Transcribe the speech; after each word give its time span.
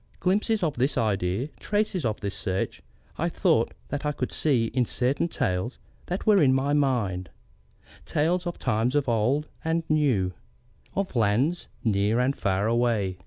Glimpses 0.19 0.63
of 0.63 0.77
this 0.77 0.97
idea, 0.97 1.49
traces 1.59 2.05
of 2.05 2.21
this 2.21 2.33
search, 2.33 2.81
I 3.19 3.29
thought 3.29 3.75
that 3.89 4.03
I 4.03 4.11
could 4.11 4.31
see 4.31 4.65
in 4.73 4.83
certain 4.83 5.27
tales 5.27 5.77
that 6.07 6.25
were 6.25 6.41
in 6.41 6.55
my 6.55 6.73
mind, 6.73 7.29
tales 8.07 8.47
of 8.47 8.57
times 8.57 8.95
old 8.95 9.47
and 9.63 9.83
new, 9.89 10.33
of 10.95 11.15
lands 11.15 11.67
near 11.83 12.19
and 12.19 12.35
far 12.35 12.65
away. 12.65 13.19